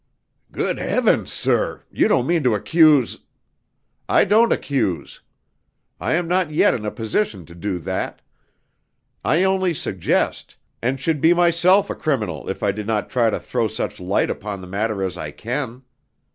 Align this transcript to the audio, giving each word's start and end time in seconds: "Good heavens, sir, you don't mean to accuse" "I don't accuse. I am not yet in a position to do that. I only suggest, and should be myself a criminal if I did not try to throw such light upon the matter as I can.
"Good 0.51 0.79
heavens, 0.79 1.31
sir, 1.31 1.83
you 1.91 2.07
don't 2.07 2.25
mean 2.25 2.41
to 2.45 2.55
accuse" 2.55 3.19
"I 4.19 4.25
don't 4.25 4.51
accuse. 4.51 5.19
I 5.99 6.15
am 6.15 6.27
not 6.27 6.49
yet 6.49 6.73
in 6.73 6.87
a 6.87 6.89
position 6.89 7.45
to 7.45 7.53
do 7.53 7.77
that. 7.77 8.19
I 9.23 9.43
only 9.43 9.75
suggest, 9.75 10.57
and 10.81 10.99
should 10.99 11.21
be 11.21 11.35
myself 11.35 11.91
a 11.91 11.95
criminal 11.95 12.49
if 12.49 12.63
I 12.63 12.71
did 12.71 12.87
not 12.87 13.11
try 13.11 13.29
to 13.29 13.39
throw 13.39 13.67
such 13.67 13.99
light 13.99 14.31
upon 14.31 14.59
the 14.59 14.65
matter 14.65 15.03
as 15.03 15.19
I 15.19 15.29
can. 15.29 15.83